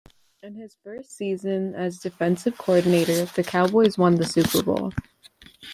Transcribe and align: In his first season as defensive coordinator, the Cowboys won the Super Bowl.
In 0.41 0.55
his 0.55 0.75
first 0.83 1.11
season 1.15 1.75
as 1.75 1.99
defensive 1.99 2.57
coordinator, 2.57 3.25
the 3.25 3.43
Cowboys 3.43 3.99
won 3.99 4.15
the 4.15 4.25
Super 4.25 4.63
Bowl. 4.63 4.91